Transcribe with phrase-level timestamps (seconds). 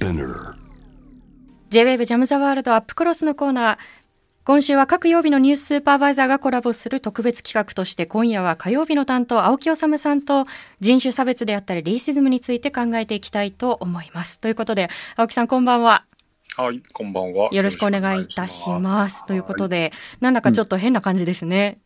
[0.00, 0.54] Spinner
[1.68, 3.78] J-WAVE ジャムザワールドアップクロスのコーナー。
[4.44, 10.44] 今週は各曜日のニューススーパーバイザーがコラボする特別企画として今夜は火曜日の担当青木治さんと
[10.80, 14.38] 人種差別であったりレイシズムについて考えていきたいと思います。
[14.38, 16.06] ということで青木さんこんばんは。
[16.56, 17.50] はい、こんばんは。
[17.52, 19.26] よろしくお願いいたします。
[19.26, 21.78] ということで、なんだかちょっと変な感じですね。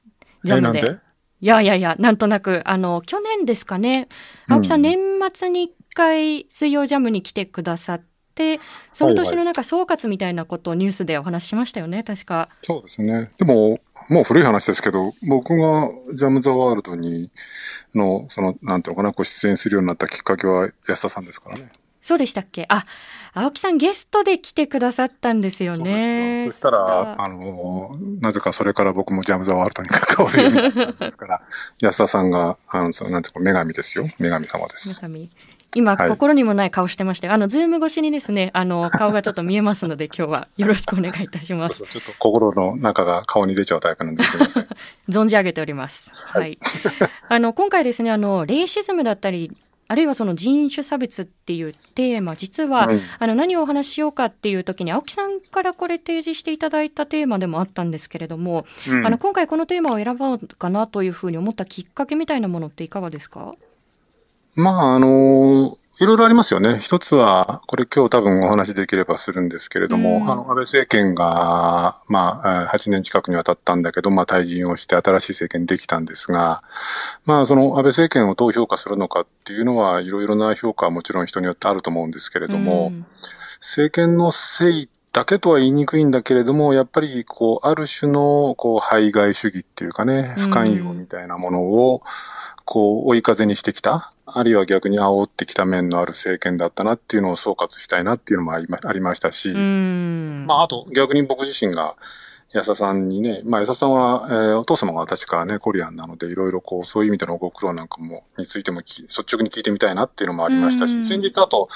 [0.44, 0.96] ジャムで？
[1.40, 4.08] いやいやいや、なんとなく、あの、去年ですかね、
[4.48, 4.98] 青木さん、年
[5.34, 8.13] 末に一回、水曜ジャムに来てくださって、
[8.92, 12.48] その年のなんか総括みたいなことをニュースでお話ししましたよね、確か。
[12.62, 13.30] そうですね。
[13.38, 17.30] でも、もう古い話ですけど、僕がジャム・ザ・ワールドに、
[17.94, 21.70] の、その、なんていうのかな、こう出演するようになったきっかけは安田さんですからね。
[22.02, 22.66] そうでしたっけ？
[22.68, 22.84] あ、
[23.32, 25.86] 青木さんゲストで来てくださったんですよそう。
[25.86, 31.40] そしたら、あの、なぜかそれから僕もジャム・ザ・ワールドに関わるようになったんですから、
[31.80, 34.06] 安田さんが、あの、なんていうか、女神ですよ。
[34.20, 34.90] 女神様です。
[34.90, 35.30] 女神
[35.74, 37.32] 今、はい心にもない顔してましたよ。
[37.32, 41.84] あの、ズーム越しにですね、あの、顔がちょっと見えますので、 今日はよろしくお願いいたします。
[41.90, 44.44] ちょっと心の中が顔に出ちゃうタイプなんですけど、
[45.08, 46.12] 存じ上げております。
[46.14, 46.58] はい。
[47.28, 49.50] あの、今回ですね、あの、レイシズムだったり、
[49.86, 63.52] あるいはその人種差別っていうテーマ、実は、うんあの、何をお話ししようかっていう時に、青木さんからこれ提示していただいたテーマでもあったんですけれども、うんあの、今回このテーマを選ぼうかなというふうに思ったきっかけみたいなものっていかがですか？
[64.56, 66.80] まあ、あの、いろいろありますよね。
[66.80, 70.30] 一つは、これ今日多分お話しできればするんですけれども、うん。
[70.30, 76.64] あの、安倍政権が、まあ、えー8年近くにわたったんだけど、まあ、退陣をして新しい政権できたんですが、
[77.24, 83.04] まあ、その安倍政権をどう評価するのかっていうのは、いろいろな評価はもちろん人によってあると思うんですけれども、うん。
[83.60, 92.02] 政権のせいだけとは言いにくいんだけれども、やっぱり、こう、ある種の、こう、排外主義っていうかね、不寛容みたいなものを、
[92.64, 100.44] こう、追い風にしてきた、あるいは逆に煽ってきた面のある政権だったなっていうのを総括したいなっていうのもありまありましたし、うん。
[100.46, 101.96] まあ、あと逆に僕自身が、
[102.54, 111.02] 安田さんにね、まあ、安田さんは、えーお父様が確かね、コリアンなので、いろいろこう、そういう意味でのご苦労なんかも、についてもき率直に聞いてみたいなっていうのもありましたうん。
[111.02, 111.68] し、先日あと、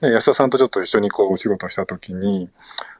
[0.00, 2.48] ね、安田さんとちょっと一緒にこう、お仕事したときに、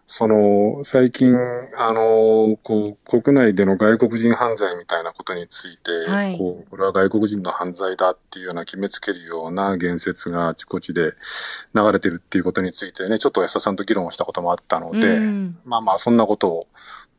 [0.06, 1.34] その、最近、
[1.78, 6.36] あの、こう、国内での外国人犯罪みたいなことについて、はい。
[6.36, 11.14] こう、これは外国人の犯罪だっていうような決めつけるような言説があちこちで
[11.74, 15.58] 流れてるっていうことについてね、ちょっと安田さんと議論をしたこともあったので、うん。
[15.64, 16.66] まあまあ、そんなことを、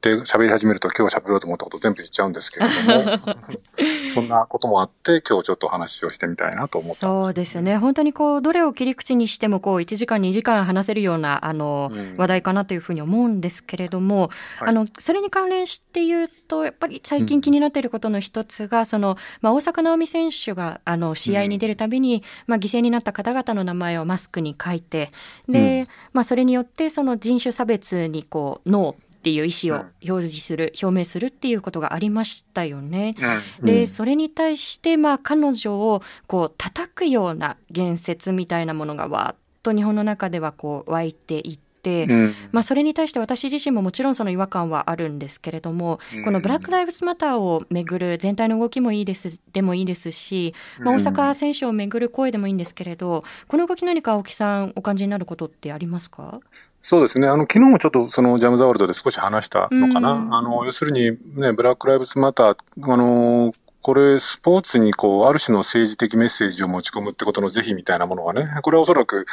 [0.05, 3.17] で、喋り始めると今日喋ろうと思ったこと全部言っちゃうんですけれども、
[4.13, 6.99] そんなこともあって、今日ちょっとお話をしてみたいなと思った。
[6.99, 7.77] そうですね。
[7.77, 12.17] 本当にこう、どれを切り口にしても、こう、1時間、2時間話せるような、あの、うん。
[12.17, 14.29] 話題かなというふうに思うんですけれども、
[14.59, 14.69] はい。
[14.69, 25.09] あの、それに関連して言うと、やっぱり最近気になっていることの一つが、その、まあ、大坂なおみ選手が、あの、試合に出るたびに、まあ、犠牲になった方々の名前をマスクに書いて、
[25.49, 25.87] で、うん。
[26.13, 33.15] まあ、それによって、その人種差別に、こう、ノーっていう意思を表示する、表明するっていうことがありましたよね。
[33.59, 33.87] うんで、うん。
[33.87, 42.35] それに対して、まあ、彼女をこう叩くような言説みたいなものがわーっと日本の中ではこう湧いていって、うん。
[42.51, 46.23] まあ、それに対して私自身ももちろんその違和感はあるんですけれども、うん。
[46.23, 51.01] このブラック・ライブズ・マターをめぐる全体の動きもいいですでもいいですし、まあ、うん。
[51.01, 56.39] 大阪選手をめぐる声でもいいんですけれどこの動き何か青木さんお感じになることってありますか？
[56.87, 57.27] そうですね。
[57.27, 60.11] あの、昨日もちょっとそのジャム・ザ・ワールドで少し話したのかな。
[60.11, 69.25] うんあの、要するにね、ブラック・ライブズ・マター、あの、これ、スポーツにこう、ある種の政治的メッセージを持ち込むってことの是非みたいなものがね、これはおそらく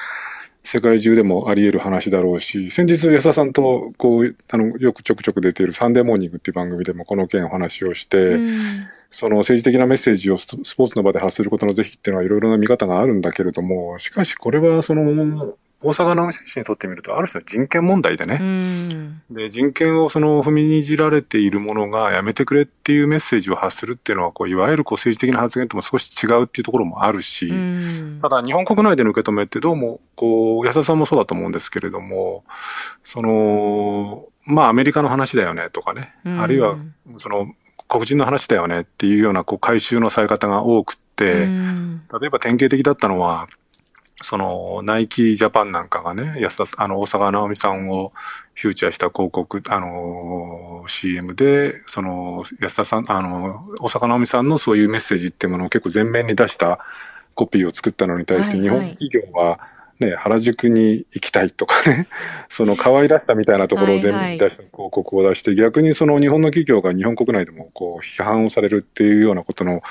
[0.64, 8.48] 世界中でもあり得る話だろうし、先日安田さんとこう、あの、よくちょくちょく出ているサンデーモーニングっていう番組でもこの件お話をして、うん
[9.14, 15.54] その政治的なメッセージをススポーツの場で発することの是非っていうのはいろいろな見方があるんだけれども、しかしこれはその、
[15.84, 19.22] 大坂なおみ選手にとってみると、ある種の人権問題でね、うん。
[19.30, 28.18] で、人権をその踏みにじられているものがやめてくれっていうメッセージを発するっていうのは、こう、いわゆるこう政治的な発言とも少し違うっていうところもあるし、うん。
[28.20, 32.44] ただ日本国内での受け止めってどうも、こう、安田さんもそうだと思うんですけれども、
[33.02, 36.40] その、まあアメリカの話だよねとかね、うん。
[36.40, 36.76] あるいは
[37.16, 37.46] その
[37.88, 42.02] 黒人の話だよねっていうようなこう回収のされ方が多くって、うん。
[42.20, 43.48] 例えば典型的だったのは、
[44.16, 48.12] その、ナイキジャパンなんかがね、安田あの、大阪直美さんを
[48.54, 56.78] フューチャーした広告、あの、CM で、その、安田さん、あの、大阪直美さんのそういうメッセージっていうものを結構前面に出した
[57.34, 58.78] コピーを作ったのに対して、はいはい。
[58.80, 59.60] 日本企業は、
[60.04, 62.06] ね、原宿に行きたいとかね、
[62.48, 69.82] その可愛らしさみたいなところを全部出して広告を出して、逆にその日本の企業が日本国内でもこう批判をされるっていうようなことの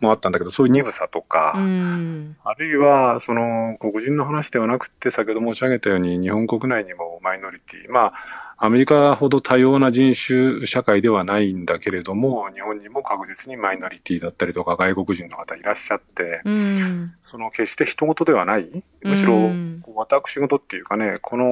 [0.00, 19.50] もあったんだけど、そういう鈍さとか、あるいはその黒人の話ではなくて、先ほど申し上げたように日本国内にもマイノリティ、まあ、アメリカほど多様な人種社会ではないんだけれども、日本にも確実にマイノリティだったりとか外国人の方いらっしゃって、うん、その決して人事ではない、むしろ、
[19.94, 21.44] 私事っていうかね、この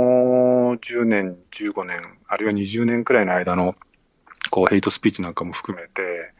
[0.76, 3.74] 10年、15年、あるいは20年くらいの間の、
[4.50, 6.34] こう、ヘイトスピーチなんかも含めて、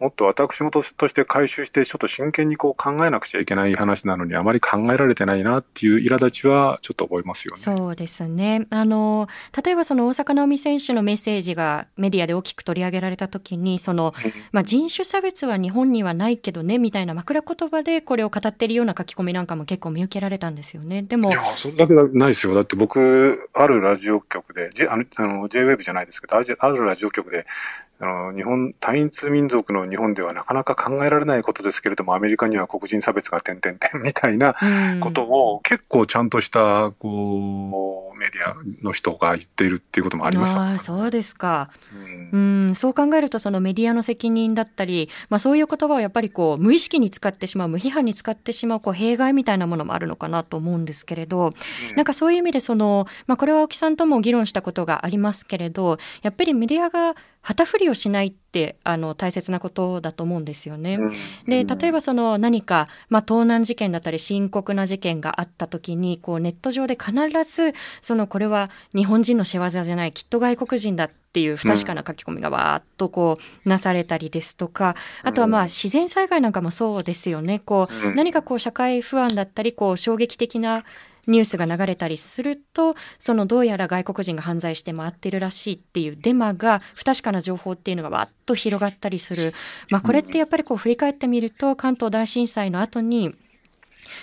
[0.00, 7.60] もっと私事として回収して、ちょっと真剣にこう考えなくちゃいけない話なのに、あまり考えられてないなっていう苛立ちはちょっと覚えますよね。
[7.60, 8.66] そうですね。
[8.70, 9.28] あの、
[9.62, 14.14] 例えばその大坂なおみ選手のメッセージがメディアで大きく取り上げられたときに、その、
[14.52, 21.02] まあ、人種差別は日本にはないけどね、みたいな枕言葉でこれを語っているような書き込みなんかも結構見受けられたんですよね。
[21.02, 21.30] でも。
[21.30, 22.54] いや、それだけないですよ。
[22.54, 27.44] だって僕、あるラジオ局で、J、あの、J-Web じゃないですけど、あるラジオ局で、
[28.00, 34.56] あの、日本、単一民族の日本ではなかなか考えられないことですけれども、アメリカには黒人差別が点々点みたいな
[35.00, 41.70] ことを、結構ちゃんとした、こう、メディアの人が言っているっていうこともありました、あそうですか。
[42.32, 51.50] うん、うんそう考えると、そのメディアの責任だったり、まあそういう言葉をやっぱりこう、無意識に使ってしまう、無批判に使ってしまう、こう、弊害みたいなものもあるのかなと思うんですけれど、
[51.90, 60.98] うん、なんかそういう意味で、その、まあこれは青木さんとも議論したことがありますけれど、やっぱりメディアが旗振りをしないってあの大切なことだと思うんですよね。
[61.46, 67.14] で例えばその何か、まあ、盗難事件だったり深刻な事件があった時にこうネット上で必
[67.44, 67.72] ず
[68.02, 77.60] そのこれは日本人の仕業じゃないきっと外国人だっていう不確かな書き込みがわーっとこうなされたりですとかあとはまあ自然災害なんかもそうですよね。
[77.60, 80.84] こう何かこう社会不安だったりこう衝撃的な
[81.26, 89.52] ニュースが流れたりするとそのどうやら外国人が犯罪して回ってるらしいっていうデマが不確かな情報っていうのがわっと広がったりする、
[89.90, 93.34] まあ、これってやっぱりこう振り返ってみると関東大震災の後に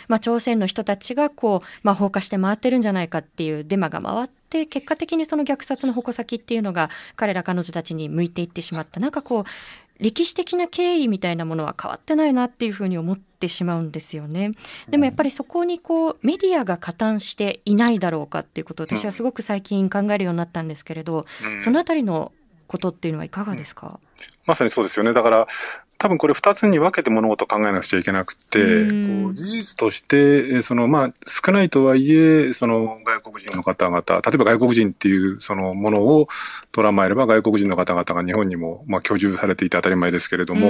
[0.07, 8.99] まあ、朝鮮の人たちがこう、まあ、放火して回ってるんじゃないかっていうデマが回って結果的にその虐殺の矛先っていうのが彼ら彼女たちに向いていってしまった。
[8.99, 9.43] なんかこう
[9.99, 14.51] 歴史的な経緯みたいなものは変わってないなっていうふうに思ってしまうんですよね。
[14.89, 21.23] でもやっぱりそこにこうメディアが加担していないだろうかっていうことを私はすごく最近考えるようになったんですけれど、
[21.59, 22.31] そのあたりの
[22.67, 23.99] ことっていうのはいかがですか、
[24.45, 25.13] まさにそうですよね。
[25.13, 25.47] だから、
[25.97, 36.27] 多分これ二つに分けて物事を考えなくちゃいけなくて、こう事実として、そのまあ少ないとはいえ、その外国人の方々、例えば外国人っていうそのものを
[36.71, 40.69] 捉まえれば外国人の方々が日本にもまあ居住されていて当たり前ですけれども、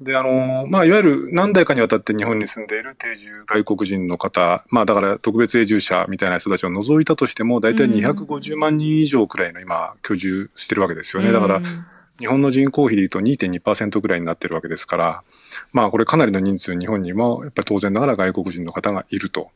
[0.00, 11.32] で、あの、まあいわゆる何代かにわたって日本に住んでいる定住外国人の方、まあだから特別永住者みたいな人たちを除いたとしても、大体250万人以上くらいの今居住してるわけですよね。
[11.32, 11.62] だから、
[12.18, 15.22] 日本の人口比で言うと2.2%ぐらいになってるわけですから、
[15.72, 19.50] まあこれかなりの人数日本にもやっぱり当然ながら外国人の方がいると。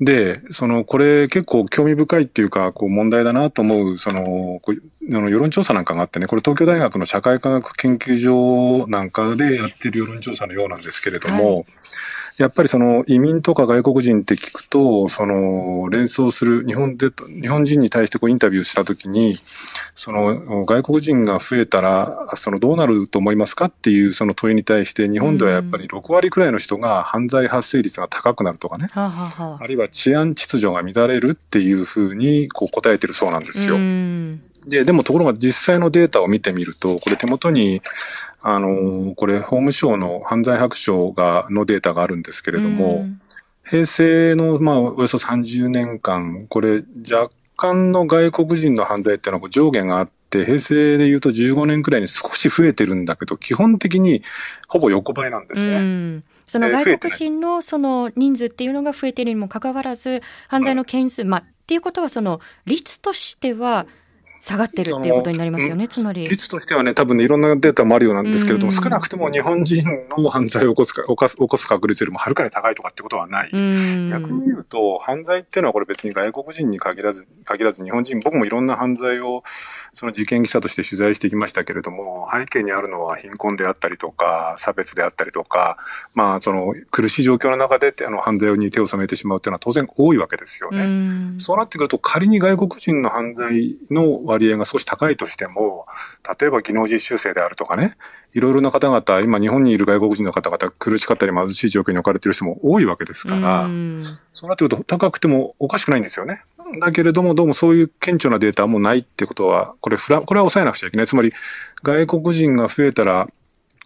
[0.00, 4.60] で、そのこれ結構興味深いっていうかこう問題だなと思うその
[5.02, 11.64] の世論調査なんかがあってね、これ東京大学の社会科学研究所なんかでやってる世論調査のようなんですけれども、はい
[12.38, 19.36] やっぱりその移民とか外国人って聞くと、その連想する日本で、日本人に対してこうインタビューしたときに、
[19.94, 33.76] その外国人が増えたら、そのどうなると思いますかっていうその問いに対して、日本ではやっぱり6割くらいの人が犯罪発生率が高くなるとかね、ははあるいは治安秩序が乱れるっていうふうにこう答えてるそうなんですよ。
[34.66, 37.82] で、でもところが実際のデータを見てみると、これ手元に
[38.42, 43.06] あの、これ、法務省の犯罪白書が、のデータがあるんですけれども、
[43.64, 54.22] 平成の、まあ、およそ30年間、これ、若干の外国人の犯罪っていうのは上限があって、平成で言うと15年くらいに少し増えてるんだけど、基本的に
[54.66, 56.22] ほぼ横ばいなんですね。
[56.46, 63.86] その外国人のその人数っていうのが増えているにもかかわらず、犯罪の件数、まあ、っていうことは、その率としては、
[64.42, 66.24] 下がってるっていうことになりますよね、つまり。
[66.24, 69.84] 率としてはね、多分ね、いろんなデータもあるようなんですけれども、少なくとも日本人
[70.18, 73.50] の犯罪を起こすか、起こす、起こす確率よりもはるかに高いとかってことはない。
[73.52, 79.44] 逆に言うと、犯罪っていうのはこれ別に外国人に限らず、限らず日本人、僕もいろんな犯罪を、
[79.92, 85.76] その事件記者として取材してきましたけれども、背景にあるのは貧困であったりとか、差別であったりとか、
[86.14, 91.38] まあ、その苦しい状況の中で、あの、犯罪に手を染めてしまうっていうのは当然多いわけですよね。
[91.38, 95.86] そうなってくると、仮に外国人の犯罪の割合が少し高いとしても、
[96.38, 97.96] 例えば技能実習生であるとかね、
[98.32, 103.68] いろいろな方々、今日本にいる外国人の方々、苦しかったり貧しい状況に置かれている人も多いわけですから、
[104.32, 106.42] そうなってくると高くてもおかしくないんですよね。
[106.80, 111.06] だけれども、どうもそういう顕著なデータもないってことは、これ、これは抑えなくちゃいけない。
[111.06, 111.32] つまり、
[111.82, 113.26] 外国人が増えたら、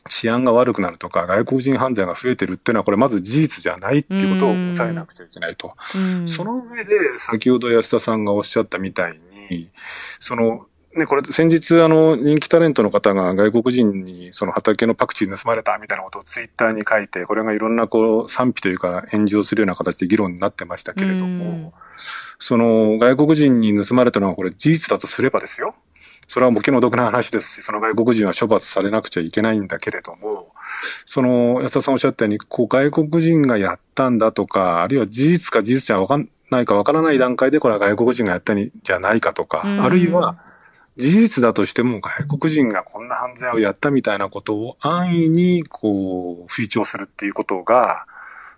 [0.08, 5.74] 治安が悪くなるとか、外国人犯罪が増えてるっていうのは、これまず事実じゃないっていうことを抑えなくちゃいけないと。
[6.26, 9.18] その上で、先ほど安田さんがおっしゃったみたい
[9.50, 9.70] に、
[10.18, 21.74] その、ね、これ先日あの人気タレントの方が外国人にその畑のパクチー盗まれたみたいなことをツイッターに書いて、これがいろんなこう賛否というか炎上するような形で議論になってましたけれども、
[22.38, 25.74] その外国人に盗まれたのはこれ事実だとすればですよ。
[26.28, 30.52] それはもう気の毒な話ですし、その外国人は処罰されなくちゃいけないんだけれども、
[31.04, 40.36] その安田さんおっしゃったように、こう外国人がやったんだとか、あるいは事実か事実じゃわかんないかわからない段階でこれは外国人がやったんじゃないかとか、あるいは
[40.96, 48.06] 事実だとしても外国人がこんな犯罪をやったみたいなことを安易にこう、吹聴するっていうことが、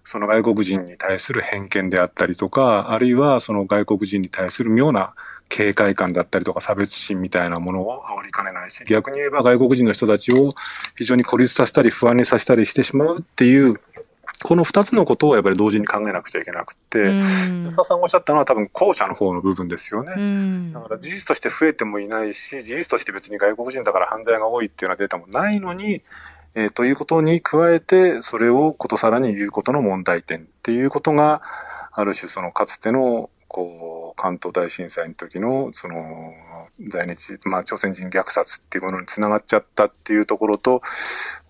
[0.05, 5.13] その外国人に対する偏見であったりとか、あるいはその外国人に対する妙な
[5.49, 10.53] 警戒感だったりとか差別心みたいなものを煽りかねないし、逆に言えば外国人の人たちを
[10.97, 13.81] 非常に孤立させたり不安にさせたりしてしまうっていう、
[14.45, 20.73] この二つのことをやっぱり同時に考えなくちゃいけなくて、安田さんがおっしゃったのは多分後者の方の部分ですよね。
[20.73, 26.03] だから事実として増えてもいないし、事実として別に外国人だから犯罪が多いっていうようなデータもないのに、
[26.55, 31.43] えー、ということに加えて、それをことさらに言うことの問題点っていうことが、
[31.93, 36.33] ある種そのかつてのこう、関東大震災の時の、その、
[36.89, 40.83] 在日、まあ、朝鮮人虐殺っていうものにつながっちゃったっていうところと、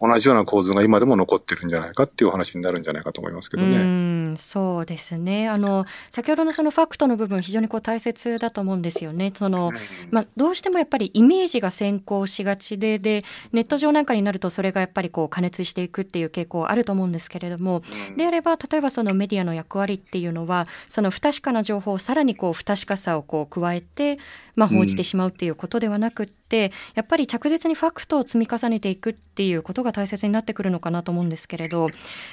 [0.00, 3.76] 同じような構図が今でも残ってるんじゃないかっていう話になるんじゃないかと思いますけどね。
[3.76, 5.48] うんそうですね。
[5.48, 9.32] あの、先ほどのそのファクトの部分、非常にこう大切だと思うんですよね。
[9.34, 9.72] その、
[10.10, 13.22] まあ、どうしてもやっぱりイメージが先行しがちで、で、
[13.52, 17.82] ネット上なんかになるとそれがやっぱりこう加熱していくっていう傾向あると思うんですけれども、
[18.16, 24.18] であれば、例えばそのメディアの役割っていうのは、その不確かな情報をさらにこう不確かさをこう加えて、
[24.58, 31.88] まあ、報じてしまうっていうことではなくって、やっぱり着実にファクトを積み重ねていくっていうことが大切になってくるのかなと思うんですけれど、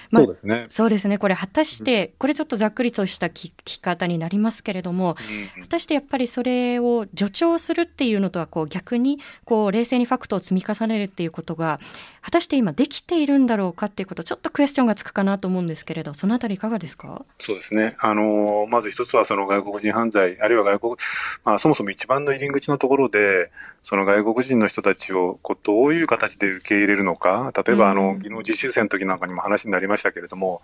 [0.10, 0.65] まあ、そうですね。
[0.69, 1.17] そうですね。
[1.17, 5.15] これ果たして、これちょっとざっくりとした聞き方になりますけれども、
[5.62, 11.79] 果たしてやっぱりそれを助長するっていうのとはこう逆にこう冷静にファクトを積み重ねるっていうことが
[12.22, 17.25] 果たして今できているんだろうかっていうことちょっとクエスチョンがつくかなと思うんですけれどそのあたりいかがですか？
[17.39, 17.95] そうですね。
[18.00, 20.95] あのまず一つはその外国人犯罪あるいは外国、
[21.43, 23.51] まあ、そもそも一番の入り口のところで
[23.84, 30.62] その外国人の人たちをこうどういう形で受け入れるのか例えばあの技能実習生の時なんかにも話になりましたけれども、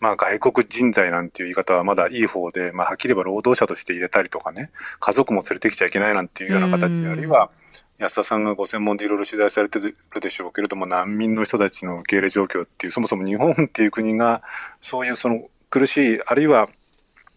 [0.00, 4.70] まあ、外国人材なんていう言い方はまだいい方で、まあ、はっきり言えば労働者として入れたりとかね
[5.00, 7.50] 家族も連れてきちゃいけないなんていうような形、あるいは
[7.98, 14.42] 安田さんがご専門でいろいろ取材されてるでしょうけれども、難民の人たちの受け入れ状況っていう、そもそも日本っていう国が、
[14.80, 16.68] そういうその苦しい、あるいは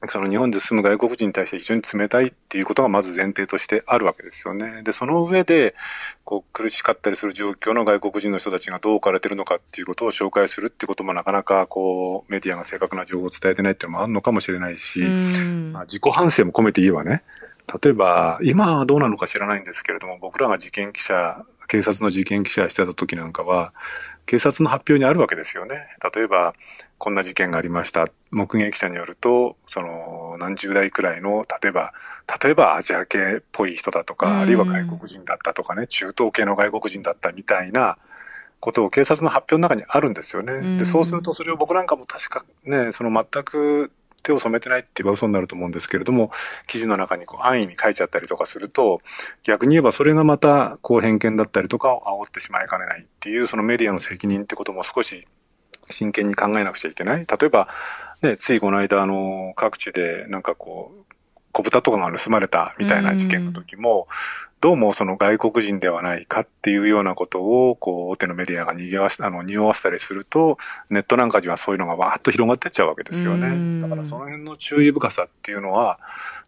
[0.09, 4.83] その日本で住む外国人に対して非常に冷たいっていうことがまず前提としてあるわけですよね。
[4.83, 5.73] で、その上で、
[6.23, 17.23] こう苦しかったりする状況の外国人の人たちがどう置かれてるのかっていうことを紹介するっていうこともなかなかこうメディアが正確な情報を伝えてないっていうのもあるのかもしれないし、まあ、自己反省も込めて言えばね、
[17.81, 23.73] 例えば、今はどうなのか知らないんですけれども、僕らが事件記者、警察の事件記者してた時なんかは、
[24.25, 25.87] 警察の発表にあるわけですよね。
[26.15, 26.53] 例えば、
[26.97, 28.05] こんな事件がありました。
[28.31, 31.93] 目撃者によると、その、何十代くらいの、例えば、
[32.43, 37.97] 例えばアジア系っぽい人だとか、あるいは外国人だったとかね、中東系の外国人だったみたいな
[38.59, 40.77] ことを警察の発表の中にあるんですよね。
[40.77, 43.91] で、そうするとそれを僕なんかも確かね、その全く
[44.23, 46.31] 手を染めてないって言えば嘘になると思うんですけれども、
[46.65, 49.01] 記事の中にこう安易に書いちゃったりとかすると、
[49.43, 55.27] 逆に言えばそれがまたこう偏見だったりとかを煽ってしまいかねないっていう、そのメディアの責任ってことも少し
[55.89, 57.25] 真剣に考えなくちゃいけない。
[57.25, 57.67] 例えば、
[58.21, 61.13] ね、ついこの間、あの、各地でなんかこう、
[61.51, 64.07] 小豚とかが盗まれたみたいな事件の時も、
[64.59, 70.57] どうもその外国人ではないかっていうようなことを、こう、大手のメディアが逃わし、あの、匂わせたりすると、
[70.89, 73.79] ネットなんかにはそういうのがわーっと広がってっちゃうわけですよね。
[73.79, 75.99] だからその辺の注意深さっていうのは、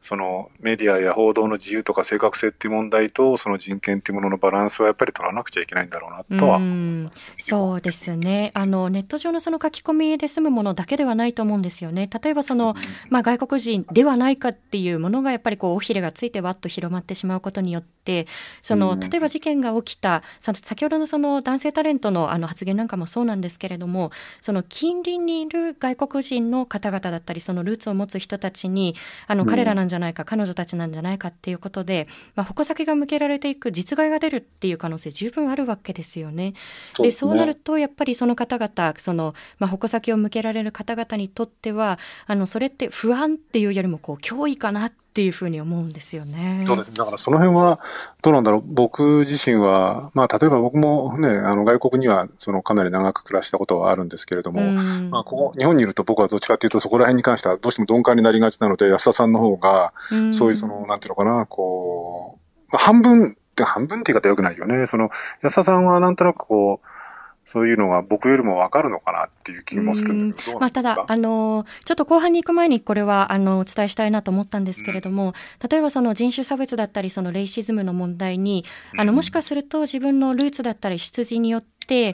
[0.01, 6.59] そのメディアや報道の自由とか正確性っていう問題と、その人権っていうもののバランスはやっぱり取らなくちゃいけないんだろうなとは
[7.37, 8.51] そうですね。
[8.53, 12.09] あの、ネット上のその書き込みで済むものだけではないと思うんですよね。
[12.23, 12.75] 例えばその、
[13.09, 18.25] まあ外国人ではないかっていうものがやっぱりこう、尾ひれがついてわっと広まってしまうことによって、
[18.61, 28.95] その、例えば事件が起きた、先ほどのその男性タレントのあの発言なんかもそうなんですけれども、その近隣にいる外国人の方々だったり、そのルーツを持つ人たちに、
[29.27, 36.53] あの、彼らなんじゃないか彼女たちなんじゃないかっていうことで、まあ、矛先が向けられていく実害が出るっていう可能性十分あるわけですよね。
[36.93, 46.63] そうで、ね、そうなるとやっぱりその方々その、まあ、矛先を向けられる方々にとってはあのそれって不安っていうよりもこう脅威かなってっていうふうに思うんですよね。
[46.67, 47.79] そうですだからその辺は、
[48.21, 48.63] どうなんだろう。
[48.63, 59.93] 僕自身は、まあ、例えば僕もね、あの、外国には、その、かなり長く暮らしたことはあるんですけれども、まあ、ここ、日本にいると僕はどっちかっていうと、そこら辺に関してはどうしても鈍感になりがちなので、安田さんの方が、
[60.31, 62.37] そういうその、なんていうのかな、こ
[62.67, 64.85] う、まあ、半分、半分って言い方よくないよね。
[64.85, 65.09] その、
[65.41, 66.87] 安田さんはなんとなくこう、
[67.49, 75.33] そういうのが僕よりもわかるのかなっていう気もするんだけど、まあ、ただ、あの、ちょっと後半に行く前にこれは、あの、お伝えしたいなと思ったんですけれども、うん、
[75.67, 78.65] 例えばその人種差別だったり、そのレイシズムの問題に、
[78.99, 82.13] あの、もしかすると自分のルーツだったり、出自によって、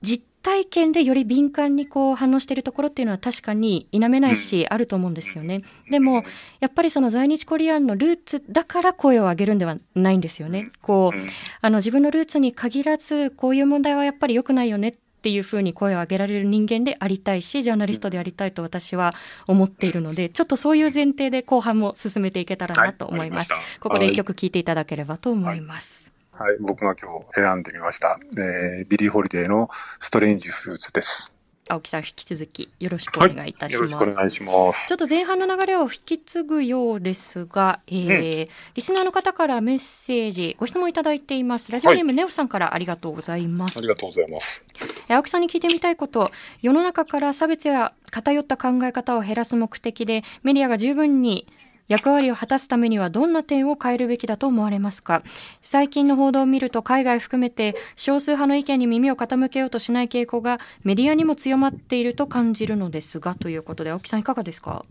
[0.00, 5.62] 実体験でより敏感にこう反応しているところっていうのは確かに否めないし、あると思うんですよね。
[5.90, 6.22] でも、
[6.60, 10.70] やっぱりその在日コリアンのルーツだから声を上げるんではないんですよね。
[10.82, 11.18] こう、
[11.62, 19.14] あの自分のルーツに限らず、こういう問題はやっぱり良くないよねっていうふうに声を上げられる人間でありたいし、ジャーナリストでありたいと私は
[19.48, 23.52] 思っているので、ちょっとそういう前提で後半も進めていけたらなと思います。
[23.52, 26.10] はい、ここで一曲聴いていただければと思います。
[26.10, 28.18] はいはい、僕が今日選んでみました。
[28.36, 31.32] えー、ビリー・ホリデーの Strange Fruits です。
[31.68, 33.94] 青木さん、引き続きよろしくお願いいたします。
[33.94, 34.86] はい、よろしくお願いします。
[34.86, 41.72] ちょっと前半の流れを引き継ぐようですが、えー、うん、リスナーの方からメッセージ、ご質問いただいています。
[41.72, 43.78] ラジオネーム、はい、ネオさんからありがとうございます。
[43.78, 44.62] ありがとうございます。
[45.08, 51.46] 青木さんに聞いてみたいこと、世の中から差別や偏った考え方を減らす目的で、メディアが十分に
[51.88, 55.22] 役割を果たすためにはどんな点を変えるべきだと思われますか？
[55.62, 64.84] 最近の報道を見ると海外含めて少数派の意見に耳を傾けようとしない傾向がメディアにも強まっていると感じるのですがということで青木さんいかがですか？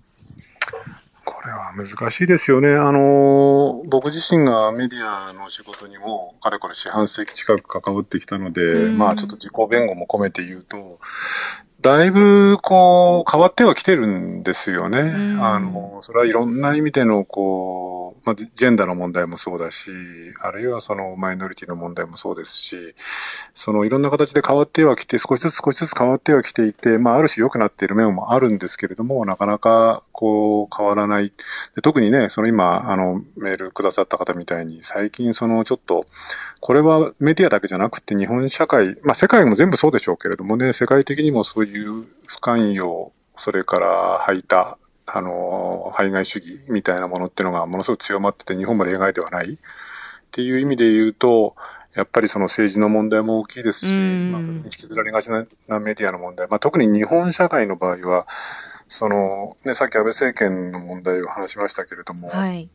[1.27, 2.69] これは難しいですよね。
[2.69, 10.99] あの、僕自身がメディアの仕事にも、かれこれ四半世紀近く関わってきたので、まあちょっと自己弁護も込めて言うと、
[11.85, 15.13] だいぶ、こう、変わってはきてるんですよね。
[15.39, 19.91] あの、それはいろんな意味での、こう、まあ、ジェンダーの問題もそうだし、
[20.41, 22.95] あるいはそのマイノリティの問題もそうですし、
[23.53, 31.31] そのいろんな形で変わってはきて、少しずつ少しずつ変わってはきていて、まあ、ある種良くなっている面もあるんですけれども、なかなか、こう、変わらない。
[31.75, 36.07] で特にね、その今、あの、メールくださった方みたいに、最近その、ちょっと、
[36.65, 49.53] これはメディアだけじゃなくて日本社会、まあ世界も全部そうでしょうけれどもね、世界的にもそういう不寛容、それから排他、あの、排外主義みたいなものっていうのがものすごく強まってて日本まで描いてはない。
[49.53, 49.57] っ
[50.31, 51.55] ていう意味で言うと、
[51.95, 53.85] やっぱりその政治の問題も大きいですし、
[54.31, 55.45] まあ、それに引きずられがちな
[55.79, 58.27] メディアの問題、まあ、特に日本社会の場合は、
[58.89, 62.69] その、ね、さっき安倍政権の問題を話しましたけれども、はい、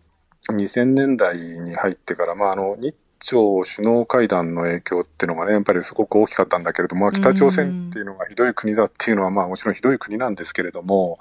[0.49, 11.19] 2000年代に入ってから、まあ、あの、日朝首脳会談の影響っていうのがね、やっぱりすごく大きかったんだけれども、北朝鮮っていうのがひどい国だっていうのは、まあもちろんひどい国なんですけれども、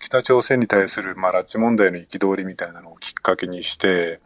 [0.00, 4.20] 北朝鮮に対する、まあ、拉致問題の憤りみたいなのをきっかけにして、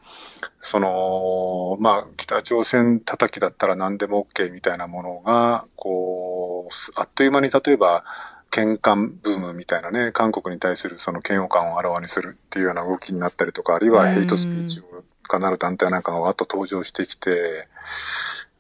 [0.60, 8.04] その、まあ、北朝鮮叩きだったら何でも OK みたいなものが、こう、あっという間に例えば、
[8.52, 14.93] 喧嘩ブームみたいなね、韓国に対するその嫌悪感をあらわにするっていうような動きになったりとか、あるいはヘイトスピーチを
[15.24, 17.68] かなる団体なんかがわっと登場してきて、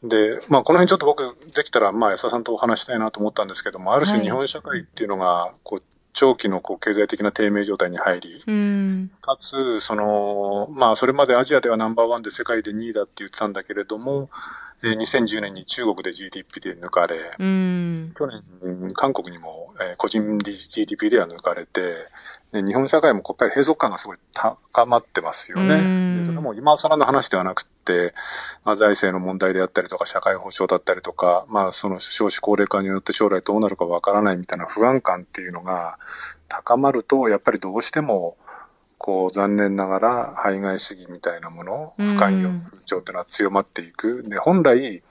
[0.02, 14.30] で、まあこの辺ちょっと僕できたら、まあ安田さんとお話したいなと思ったんですけども、ある種日本社会っていうのが、こう、長期のこう経済的な低迷状態に入り、うん、かつ、その、まあそれまでアジアではナンバーワンで世界で2位だって言ってたんだけれども、
[14.84, 22.06] えー、2010年に中国で GDP で抜かれ、うん、去年韓国にも、えー、個人 GDP では抜かれて、
[22.52, 26.18] で日本社会もやっぱり閉塞感がすごい高まってますよね。
[26.18, 28.12] でそれも今更の話ではなくて、
[28.62, 35.98] まあ、財政の問題であったりとか、社会保障だったりとか、まあ、その少子高齢化によって将来どうなるかわからないみたいな不安感っていうのが
[36.48, 38.36] 高まると、やっぱりどうしても、
[39.04, 44.22] こう、残念ながら、排外主義みたいなもの、不寛容風潮っていうのは強まっていく。
[44.22, 45.02] で、本来、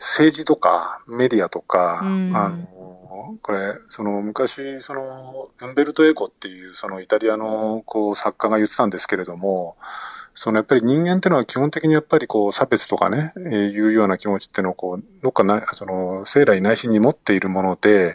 [0.00, 9.76] 政治とかメディアとか、あの、これ、その昔、その、ウンベルト・エコっていう、そのイタリアの、こう、作家が言ってたんですけれども、
[10.34, 18.14] そのやっぱり人間っていうのは基本的にやっぱりこう差別とかね、えー、いうような気持ちっていうのをこう、どっかな、その、生来内心に持っているもので、やっ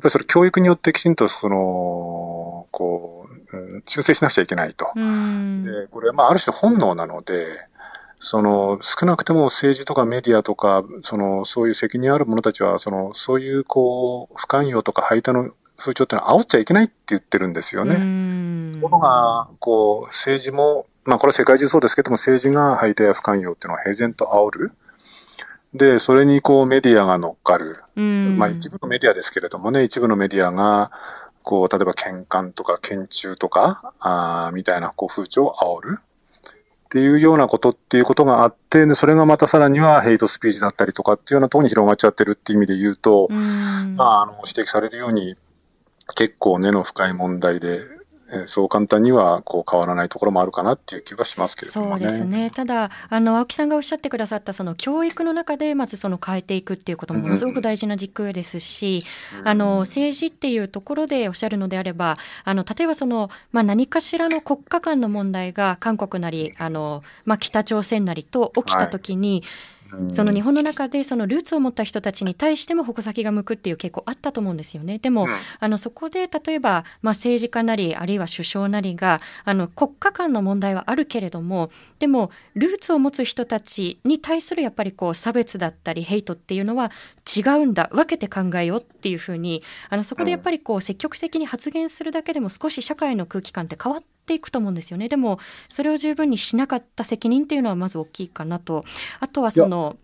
[0.04, 3.21] りそれ教育によってきちんとその、こう、
[3.52, 4.86] うん、修正しなくちゃいけないと。
[4.94, 7.66] で、これはまあある種本能なので、
[8.24, 18.72] その、少なくても政治とかメディアとか、その、そういう責任ある者たちは、その、そういう、こう、不寛容とか排他の風潮ってのは煽っちゃいけないって言ってるんですよね。
[18.74, 24.72] ところが、こう、政治も、まあこれは世界中そうですけども、政治が排他や不寛容っていうのは平然と煽る。
[25.74, 27.82] で、それにこうメディアが乗っかる。
[27.96, 30.92] まあ一部のメディアですけれどもね、一部のメディアが、
[31.42, 35.98] こう、例えば喧嘩とか拳中とか、あみたいなこう風潮を煽る？
[36.00, 45.36] っていうようなことっていうことがあって、で、それがまたさらにはヘイトスピーチだったりとかっていうようなところに広がっちゃってるっていう意味で言うと、うまあ、あの、指摘されるように、
[46.14, 48.01] 結構根の深い問題で、え
[48.46, 52.50] そう簡単にはこう変わらないところもあるかなっていう気がしますけれども、ね、そうですね。
[52.50, 59.04] ただあの青木さんがおっしゃってくださったその教育の中でまずその変えていくっていうこともものすごく大事な軸ですし、
[59.40, 69.72] うん、あの政治っていうところでおっしゃるのであれば、あの例えばそのまあ何かしらの国家間の問題が韓国なりあのまあ北朝鮮なりと起きたときに、はい
[70.10, 74.98] その日本の中でそのルーツを持った人たちに対しても矛先が向くっていう傾向あったと思うんですよね。
[74.98, 86.90] でも、うん、あのそこで例えば、まあ、政治家なりあるいは首相なりがあの国家間の問題はあるけれどもでもルーツを持つ人たちに対するやっぱりこう差別だったりヘイトっていうのは
[87.36, 95.08] 違うんだ分けて考えようっていうふうにあのそこでやっぱりこう積極的に発言するだけでも少し社会の空気感って変わってっていくと思うんですよね。
[95.08, 98.84] でも、それを十分にしなかった責任っていうのはまず大きいかなと。
[99.20, 99.96] あとはその、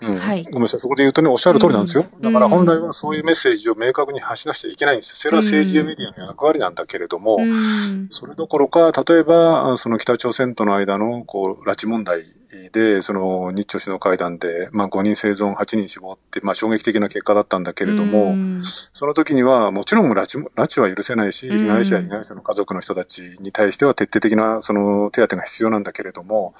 [0.00, 0.42] うん、はい。
[0.44, 0.80] ごめんなさい。
[0.80, 2.04] そこで言うとね、おっしゃる通りなんですよ。
[2.12, 5.16] うん、だから本来はそういうメッセージを明確に発しなくちゃいけないんですよ。
[5.16, 12.34] それは政治やメディアの役割なんだけれども、うん、それどころか、例えば、その北朝鮮との間の、こう、拉致問題
[12.72, 18.34] で、その日朝首脳会談で、まあ5人生存、8人死亡って、まあ衝撃的な結果だったんだけれども、
[18.92, 26.54] その時にはもちろん拉致拉致は許せないし、被害者や被害者の家族の人たちに対しては徹底的なその手当が必要なんだけれども、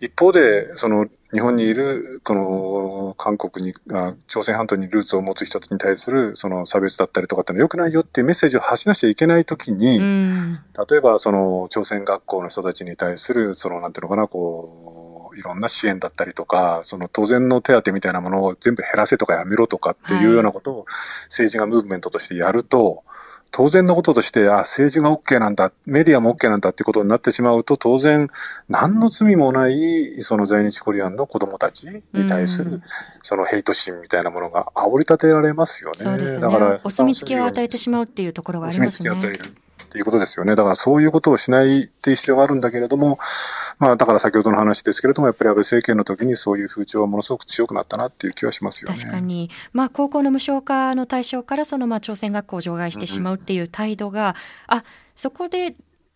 [0.00, 3.74] 一方で、その日本にいる、この韓国に、
[4.28, 15.01] 朝鮮半島にルーツを持つ人に対するその差別だったりとかってのは良くないよっていうメッセージを発しなきゃいけないときに、例えばその朝鮮学校の人たちに対する、そのなんていうのかな、こう、
[15.36, 20.86] いろんな支援だったりとか、その当然の手当みたいなものを全部減らせとかやめろとかっていうようなことを
[21.24, 23.04] 政治がムーブメントとしてやると、
[23.52, 28.30] 当然のこととして、あ、政治が OK なんだ、メディアも OK なんだってことになってしまうと、当然、
[28.70, 32.80] 何の罪もない、その在日コリアンの子供たちに対する、
[33.20, 35.98] そのヘイト心みたいなものが煽り立てられますよね。
[35.98, 36.40] そうですね。
[36.40, 39.10] だから、お墨付きを与えてしまうっていうところがありますね。
[39.10, 39.54] お墨付きを与える。
[39.92, 40.54] っていうことですよね。
[40.54, 43.18] だからそういうことをしないっていう必要があるんだけれども、
[43.78, 48.96] まあだから先ほどの話ですけれども、やっぱり安倍政権の時にそういう風潮はものすごく強くなったなっていう気はしますよね。
[48.96, 49.50] 確かに。
[49.74, 54.34] まあ高校の無償化の対象からそのまあ朝鮮学校を除外してしまうっていう態度が、
[54.70, 55.74] うん、あ、そこで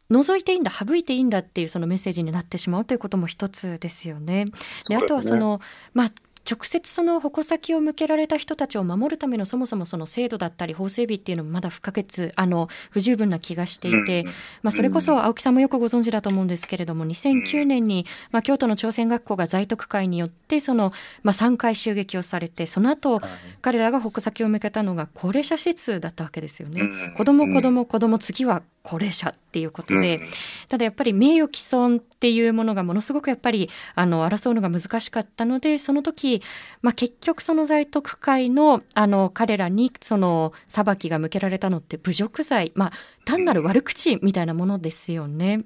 [0.09, 4.47] 除いていいんだ省いていいんだっていうそのメッセージになってしまうということも一つですよね。
[4.89, 5.61] で、ね、あとはその、
[5.93, 6.13] まあ
[6.49, 14.25] 直接その矛先を向けられた人たちを守るためのそもそもその制度だったり法整備っていうのもまだ不可欠あの不十分な気がしていて、
[14.63, 20.93] まあ、それこそ青木さんもよくご存知だと思うんですけれども2009年に、まあ、京都の朝鮮学校が在特会によってその、
[21.25, 23.21] まあ、3回襲撃をされてその後、
[23.61, 26.89] 彼らが矛先を向けたのが高齢者施設だったわけですよね。
[27.17, 30.27] 子供子供子供次は高齢者っていうことで、うん、
[30.69, 36.41] ただやっぱり名誉毀損っていうものがものすごくやっぱりあの争うのが難しかったのでその時、
[36.83, 42.93] まあ、結局その在特会のあの彼らにその裁きが向けられたのって侮辱罪、まあ、
[43.25, 45.65] 単なる悪口みたいなものですよね。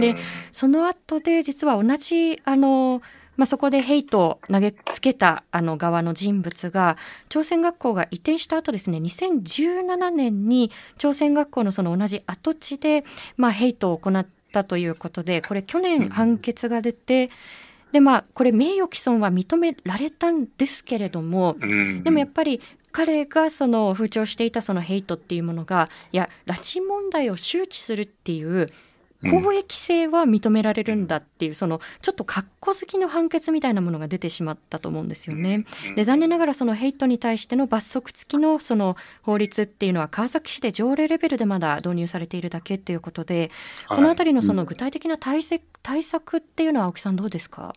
[0.00, 0.16] で
[0.50, 3.00] その後で実は同じあの
[3.40, 6.98] まあ、そこでヘイトを投げつけたあの側の人物が
[7.30, 13.02] 朝鮮学校が移転した後ですね2017年に朝鮮学校のその同じ跡地で、
[13.38, 17.30] まあ、ヘイトを行ったということでこれ去年判決が出て、
[17.92, 21.56] でまあこれ名誉毀損は認められたんですけれども、
[22.02, 22.60] でもやっぱり
[22.92, 28.66] 彼がその風潮していたそのヘイトっていうものがいや拉致問題を周知するっていう
[29.22, 35.64] 公益性は認められるんだっていう、そのちょっと格好好きの判決みたいなものが出てしまったと思うんですよね。
[35.94, 43.50] で残念ながらそのヘイトに対しての罰則付きのその法律っていうのは川崎市で条例レベルでまだ導入されているだけっていうことで、
[43.88, 47.74] この辺りのその具体的な対策対策っていうのは青木さんどうですか？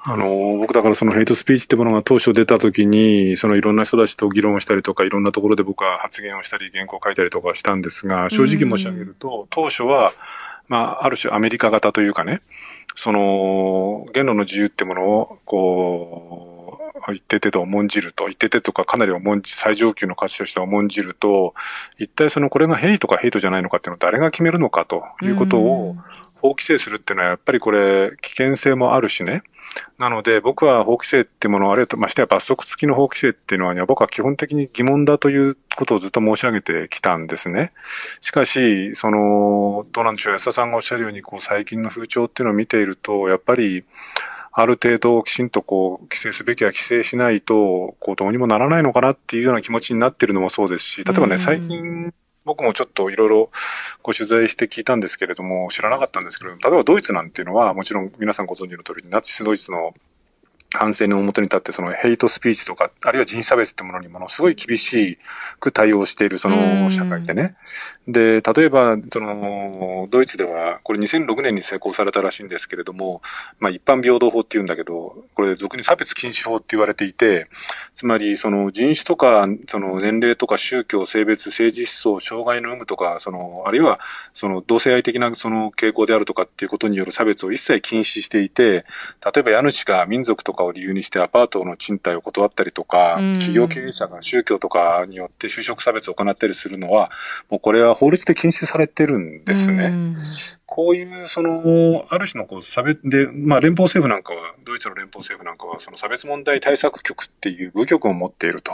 [0.00, 10.12] あの、僕だからそのヘイトスピーチってものが当初出た時に、そのいろんな人たちと議論をしたりとか、いろんなところで僕は発言をしたり、原稿を書いたりとかしたんですが、正直申し上げると、当初は、
[10.68, 12.40] まあ、ある種アメリカ型というかね、
[12.94, 21.54] その、言論の自由ってものを、こう、一定程度重んじると、一定程度とかかなり重んじ、最上級の価値として重んじると、
[21.98, 25.96] 一体そのこれがヘイトかヘイトじゃないのかっていうのを誰が決めるのかということを、
[26.40, 29.42] 法規制するっていうのはやっぱりこれ危険性もあるしね。
[29.98, 37.72] なので僕は法規制っていうものをあるいはましてや罰則付きの法規制っていうのは、僕は基本的に疑問だということをずっと申し上げてきたんですね。
[38.20, 43.84] しかし、その、どうなんでしょう、安田さんがおっしゃるように、こう最近の風潮っていうのを見ていると、やっぱり、
[44.52, 52.12] ある程度きちんとこう規制すべきは規制しないと、こうどうにもならないのかなっていうような気持ちになってるのもそうですし、例えばね、最近
[52.48, 53.50] 僕もちょっといろいろ
[54.02, 59.94] ご取材して聞いたんですけれども、知らなかったんですけれども、例えばドイツなんていうのは、もちろん皆さんご存知の通り、ナチスドイツの
[60.70, 65.18] 反省の表に立って、そのヘイトスピーチとか、あるいは人種差別ってものにものすごい厳し
[65.60, 67.56] く対応しているその社会でね。
[68.08, 73.22] で、例えば、その、ドイツでは、これ2006年に施行されたらしいんですけれども、
[73.58, 77.48] まあ一般平等法って言うんだけど、これ俗に差別禁止法って言われていて、
[77.94, 84.00] つまりその人種とか、その年齢とか宗教、性別、政治思想、障害の有無とか、その、あるいは
[84.34, 88.84] その同性愛的なその傾向であるとかっていうことによる差別を一切禁止していて、
[89.24, 97.10] 例えば家主が民族とかかを理由にしてアパートの賃貸を断ったりとか、企業経営者が宗教とかによって就職差別を行ったりするのは、
[97.48, 100.12] もうこれは法律で禁止されてるんですね。
[100.66, 108.72] こういう、その、ある種のこう差別で、まあ連邦政府なんかは、ドイツの連邦政府なんかは、その差別問題対策局っていう部局を持っていると。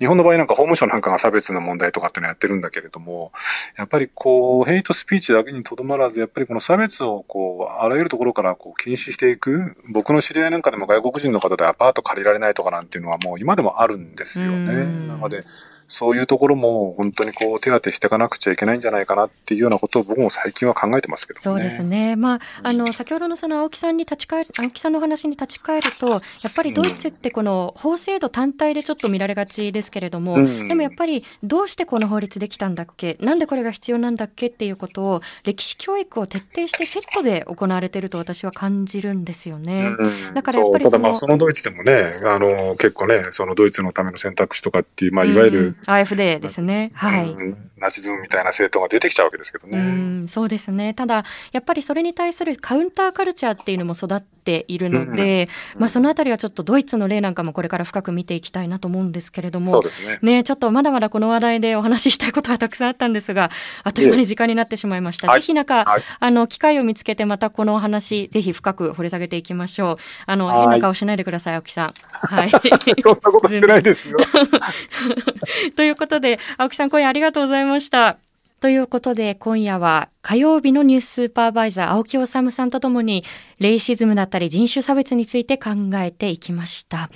[0.00, 3.30] 日本の場合なんか法務省なんかが差別の問題とかってのやってるんだけれども、
[3.76, 9.76] やっぱりこう、ヘイトスピーチだけにとどまらず、やっぱりこの差別をこう、あらゆるところからこう禁止していく。
[9.90, 14.72] 僕の知り合いなんかでも外国人の方でアパート借りられないとかなんていうのはもう今でもあるんですよね。
[15.06, 15.44] なので、
[15.88, 22.14] そういうところも本当にこう手当てしていかなくちゃいけないんじゃないかなっていうようなことを僕も最近は考えてますけど、ね、そうですね。
[22.14, 39.94] まあ、あの、先ほどのその青木さんに立ち返る、青木さんの話に立ち返ると、やっぱりドイツってこの法制度単体でちょっと見られがちですけれども、うん、でもやっぱりどうしてこの法律できたんだっけなんでこれが必要なんだっけっていうことを歴史教育を徹底してセットで行われていると私は感じるんですよね。
[39.98, 46.90] うん、だからやっぱりただまあそのドイツでもね、あの、結構ね、そのドイツのための選択肢とかっていう、まあいわゆる、うん、AFD ですね。
[46.94, 47.36] はい。
[47.78, 49.78] ナチズムみたいな政党が出てきちゃうわけですけどね。
[49.78, 50.94] うん、そうですね。
[50.94, 60.18] ただ、やっぱりそれに対するカウンターカルチャーっていうのも育っているので、うん、まあそのあたりはちょっとドイツの例なんかもこれから深く見ていきたいなと思うんですけれども、そうですね。
[60.22, 63.50] ね、ちょっとまだまだこの話題でお話ししたいことはたくさんあったんですが、
[63.84, 65.32] あっという間に時間になってしまいました。
[65.32, 69.96] ぜひなんか、はい、あの、機会を見つけてまたこのお話、ぜひ深く掘り下げていきましょう。
[70.26, 71.94] あの、変な顔しないでください、青木さん。
[72.12, 72.50] はい。
[73.00, 74.18] そんなことしてないですよ。
[75.76, 78.18] ということで、青木さん今夜ありがとうございました。
[78.60, 83.22] ということで今夜は火曜日のニューススーパーバイザー青木治さんとともに
[83.60, 87.08] レイシズムだったり人種差別について考えていきました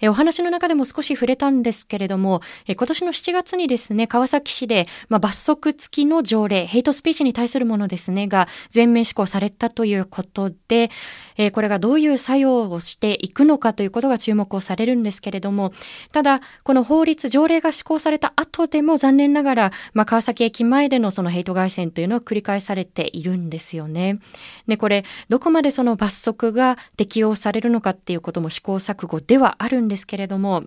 [0.00, 10.90] えお話の中でも少し触れたんですけれどもえ今年の7月にですね川崎市で、まあ、罰則付きの条例ヘイトスピーチに対するものですねが全面施行されたということで
[11.44, 15.72] えこれがどういう作用をしていくのかということが注目をされるんですけれども
[16.12, 24.18] ただこの法律条例が施行された後でも残念ながら、まあ、川崎駅前でのそのヘイト外線というのは繰り返されているんですよね。
[24.66, 30.64] で、これ、どこまでその罰則が適用されるのかっていうことも試行錯誤ではあるんですけれども、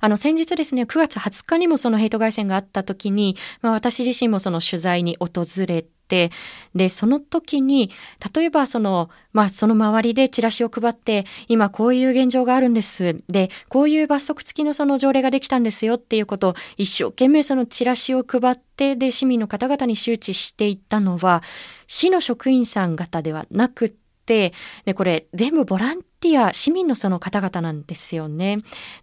[0.00, 5.92] あの、先日ですね、9月20日にもそのヘイト外線があった時に、まあ私自身もその取材に訪れて、
[6.74, 7.90] で、その時に、
[8.34, 13.22] 例えばその、まあ、その周りでチラシを配って、今こういう現状があるんです。
[13.28, 21.42] で、こういう罰則付きのその条例ができたんですよっていうことを、一生懸命そのチラシを配って、で、市民の方々に周知していったのは、
[21.86, 24.52] 市の職員さん方ではなくて、
[24.84, 28.60] でこれ全部ボランティア市民のその方々なんですよね。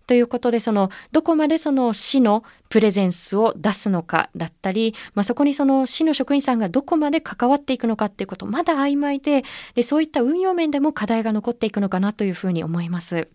[0.08, 9.44] ということでそのどこまでその市のプレゼンスを出すのかだったり、まあ、そこにその市の職員さんがどこまで関わっていくのかっていうことまだ曖昧で
[9.76, 13.28] でそういった運用面でも課題が残っていくのかなというふうに思います。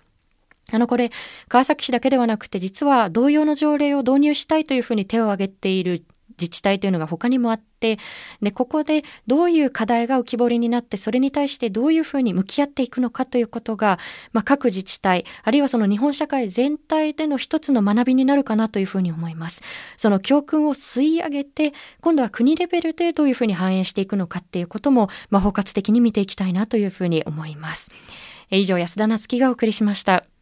[0.72, 1.10] あのこれ
[1.48, 6.02] 川崎市だけではなくて実は同様の条例を導入したいというふうに手を挙げている
[6.38, 7.98] 自治体というのが他にもあって
[8.40, 13.98] でここでどういう課題が浮き彫りになってそれに対してどういうふうに向き合っていくのかということが、
[14.32, 19.62] まあ、各自治体あるいはその日本社会全体での一つの学びになるかなというふうに思います。
[19.96, 27.90] その教訓を吸い上げて今度は国レベルでどういうふうに反映していくのかっていうことも、まあ、包括的に見ていきたいなというふうに思います。
[28.50, 30.33] 以上安田なつきがお送りしました。